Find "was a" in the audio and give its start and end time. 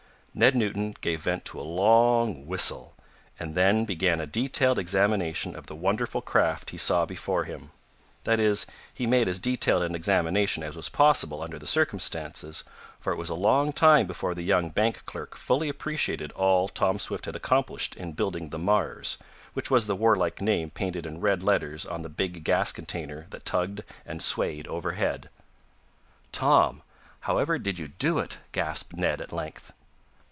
13.17-13.35